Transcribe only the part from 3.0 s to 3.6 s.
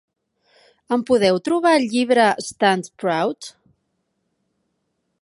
Proud?